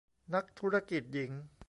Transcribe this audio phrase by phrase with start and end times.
[0.33, 1.31] นักธุรกิจหญิง